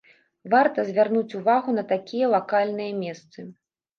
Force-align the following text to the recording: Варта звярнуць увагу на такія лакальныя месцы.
Варта 0.53 0.85
звярнуць 0.87 1.35
увагу 1.41 1.75
на 1.77 1.83
такія 1.93 2.31
лакальныя 2.37 2.91
месцы. 3.03 3.39